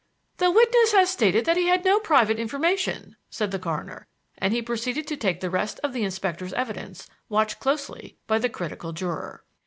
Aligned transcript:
"The 0.37 0.49
witness 0.49 0.93
has 0.93 1.11
stated 1.11 1.45
that 1.45 1.57
he 1.57 1.67
had 1.67 1.85
no 1.85 1.99
private 1.99 2.39
information," 2.39 3.17
said 3.29 3.51
the 3.51 3.59
coroner; 3.59 4.07
and 4.39 4.51
he 4.51 4.59
proceeded 4.63 5.05
to 5.05 5.15
take 5.15 5.41
the 5.41 5.49
rest 5.51 5.79
of 5.83 5.93
the 5.93 6.03
inspector's 6.03 6.53
evidence, 6.53 7.07
watched 7.29 7.59
closely 7.59 8.17
by 8.25 8.39
the 8.39 8.49
critical 8.49 8.93
juror. 8.93 9.43